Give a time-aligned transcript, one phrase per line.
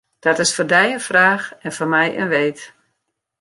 [0.25, 2.61] Dat is foar dy in fraach en foar my in weet.